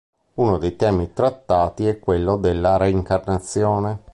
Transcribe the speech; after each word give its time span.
Uno 0.33 0.57
dei 0.57 0.75
temi 0.75 1.13
trattati 1.13 1.85
è 1.85 1.99
quello 1.99 2.35
della 2.37 2.75
reincarnazione. 2.77 3.99